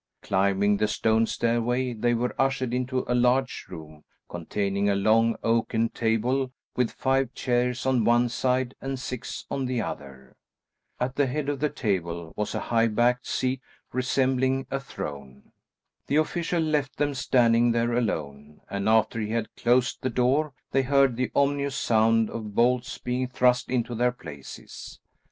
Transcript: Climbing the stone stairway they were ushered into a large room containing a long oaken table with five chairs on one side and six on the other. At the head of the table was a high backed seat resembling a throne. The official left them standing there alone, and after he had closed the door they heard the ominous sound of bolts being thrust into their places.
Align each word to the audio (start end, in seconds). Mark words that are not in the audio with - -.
Climbing 0.23 0.77
the 0.77 0.87
stone 0.87 1.27
stairway 1.27 1.93
they 1.93 2.15
were 2.15 2.33
ushered 2.41 2.73
into 2.73 3.05
a 3.07 3.13
large 3.13 3.67
room 3.69 4.03
containing 4.29 4.89
a 4.89 4.95
long 4.95 5.35
oaken 5.43 5.89
table 5.89 6.51
with 6.75 6.89
five 6.89 7.31
chairs 7.35 7.85
on 7.85 8.03
one 8.03 8.27
side 8.27 8.73
and 8.81 8.99
six 8.99 9.45
on 9.51 9.65
the 9.67 9.79
other. 9.79 10.35
At 10.99 11.17
the 11.17 11.27
head 11.27 11.49
of 11.49 11.59
the 11.59 11.69
table 11.69 12.33
was 12.35 12.55
a 12.55 12.59
high 12.59 12.87
backed 12.87 13.27
seat 13.27 13.61
resembling 13.93 14.65
a 14.71 14.79
throne. 14.79 15.51
The 16.07 16.15
official 16.15 16.61
left 16.63 16.97
them 16.97 17.13
standing 17.13 17.69
there 17.71 17.93
alone, 17.93 18.61
and 18.71 18.89
after 18.89 19.19
he 19.21 19.29
had 19.29 19.55
closed 19.55 19.99
the 20.01 20.09
door 20.09 20.53
they 20.71 20.81
heard 20.81 21.15
the 21.15 21.29
ominous 21.35 21.75
sound 21.75 22.27
of 22.31 22.55
bolts 22.55 22.97
being 22.97 23.27
thrust 23.27 23.69
into 23.69 23.93
their 23.93 24.11
places. 24.13 24.99